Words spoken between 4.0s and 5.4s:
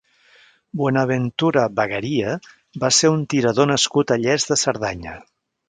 a Lles de Cerdanya.